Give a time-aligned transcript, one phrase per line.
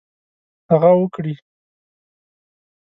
[0.71, 1.33] هغه وکړي.